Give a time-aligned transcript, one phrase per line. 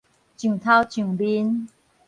[0.03, 0.09] 上頭上
[1.09, 1.67] 面